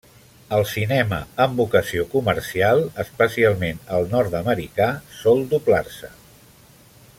El 0.55 0.63
cinema 0.69 1.19
amb 1.45 1.61
vocació 1.63 2.05
comercial, 2.13 2.81
especialment 3.05 3.85
el 3.99 4.09
nord-americà, 4.15 4.89
sol 5.21 5.47
doblar-se. 5.55 6.11